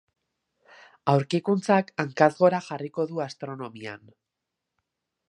[1.11, 4.11] Aurkikuntzak hankaz gora jarriko du astronomian.